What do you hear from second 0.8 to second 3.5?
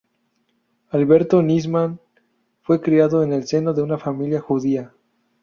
Alberto Nisman fue criado en el